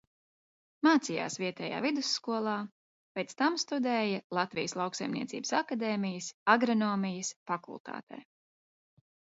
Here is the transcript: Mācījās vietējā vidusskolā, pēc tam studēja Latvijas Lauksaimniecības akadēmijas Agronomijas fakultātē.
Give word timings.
Mācījās 0.85 1.35
vietējā 1.41 1.81
vidusskolā, 1.85 2.55
pēc 3.19 3.35
tam 3.43 3.59
studēja 3.65 4.25
Latvijas 4.39 4.75
Lauksaimniecības 4.83 5.55
akadēmijas 5.63 6.35
Agronomijas 6.57 7.35
fakultātē. 7.53 8.25